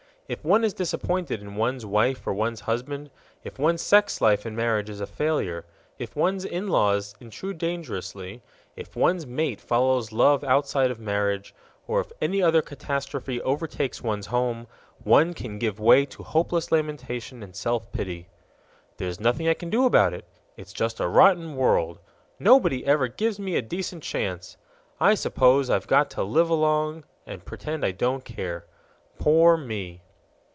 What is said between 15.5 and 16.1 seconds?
give way